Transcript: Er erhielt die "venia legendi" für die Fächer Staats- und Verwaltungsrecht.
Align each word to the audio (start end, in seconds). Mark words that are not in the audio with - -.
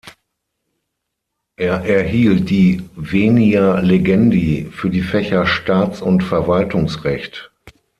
Er 1.57 1.81
erhielt 1.83 2.49
die 2.49 2.89
"venia 2.95 3.77
legendi" 3.81 4.67
für 4.71 4.89
die 4.89 5.03
Fächer 5.03 5.45
Staats- 5.45 6.01
und 6.01 6.23
Verwaltungsrecht. 6.23 7.51